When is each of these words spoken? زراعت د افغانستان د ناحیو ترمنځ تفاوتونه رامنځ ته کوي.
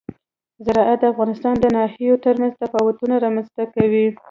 زراعت 0.65 0.99
د 1.01 1.03
افغانستان 1.13 1.55
د 1.59 1.65
ناحیو 1.77 2.21
ترمنځ 2.25 2.53
تفاوتونه 2.63 3.15
رامنځ 3.25 3.47
ته 3.55 3.63
کوي. 3.75 4.05